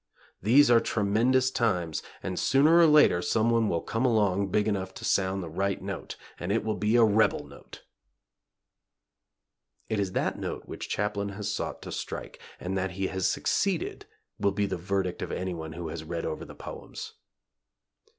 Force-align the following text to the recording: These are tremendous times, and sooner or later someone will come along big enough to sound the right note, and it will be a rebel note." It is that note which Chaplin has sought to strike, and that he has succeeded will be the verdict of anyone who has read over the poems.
These 0.41 0.71
are 0.71 0.79
tremendous 0.79 1.51
times, 1.51 2.01
and 2.23 2.39
sooner 2.39 2.75
or 2.79 2.87
later 2.87 3.21
someone 3.21 3.69
will 3.69 3.81
come 3.83 4.03
along 4.03 4.49
big 4.49 4.67
enough 4.67 4.95
to 4.95 5.05
sound 5.05 5.43
the 5.43 5.47
right 5.47 5.79
note, 5.79 6.15
and 6.39 6.51
it 6.51 6.63
will 6.63 6.73
be 6.73 6.95
a 6.95 7.03
rebel 7.03 7.45
note." 7.45 7.83
It 9.89 9.99
is 9.99 10.13
that 10.13 10.39
note 10.39 10.63
which 10.65 10.89
Chaplin 10.89 11.29
has 11.37 11.53
sought 11.53 11.83
to 11.83 11.91
strike, 11.91 12.39
and 12.59 12.75
that 12.75 12.93
he 12.93 13.09
has 13.09 13.27
succeeded 13.29 14.07
will 14.39 14.49
be 14.53 14.65
the 14.65 14.75
verdict 14.75 15.21
of 15.21 15.31
anyone 15.31 15.73
who 15.73 15.89
has 15.89 16.03
read 16.03 16.25
over 16.25 16.45
the 16.45 16.55
poems. 16.55 17.13